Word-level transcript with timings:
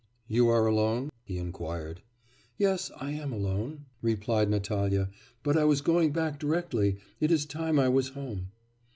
'You 0.27 0.47
are 0.47 0.65
alone?' 0.65 1.11
he 1.25 1.37
inquired. 1.37 2.01
'Yes, 2.57 2.89
I 2.99 3.11
am 3.11 3.31
alone,' 3.31 3.85
replied 4.01 4.49
Natalya, 4.49 5.11
'but 5.43 5.55
I 5.55 5.63
was 5.65 5.81
going 5.81 6.11
back 6.11 6.39
directly. 6.39 6.97
It 7.19 7.29
is 7.29 7.45
time 7.45 7.77
I 7.77 7.87
was 7.87 8.07
home. 8.09 8.47